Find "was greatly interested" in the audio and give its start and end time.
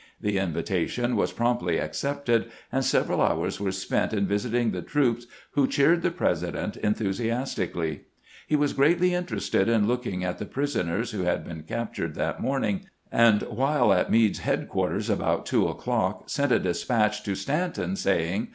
8.55-9.69